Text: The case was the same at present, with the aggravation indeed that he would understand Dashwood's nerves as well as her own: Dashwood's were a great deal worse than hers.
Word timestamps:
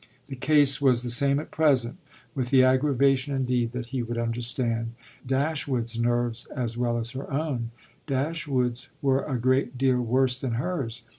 The 0.29 0.35
case 0.35 0.81
was 0.81 1.03
the 1.03 1.11
same 1.11 1.39
at 1.39 1.51
present, 1.51 1.97
with 2.33 2.49
the 2.49 2.63
aggravation 2.63 3.35
indeed 3.35 3.71
that 3.73 3.85
he 3.93 4.01
would 4.01 4.17
understand 4.17 4.93
Dashwood's 5.27 5.99
nerves 5.99 6.47
as 6.47 6.75
well 6.75 6.97
as 6.97 7.11
her 7.11 7.31
own: 7.31 7.69
Dashwood's 8.07 8.89
were 9.03 9.23
a 9.23 9.37
great 9.37 9.77
deal 9.77 10.01
worse 10.01 10.39
than 10.41 10.53
hers. 10.53 11.03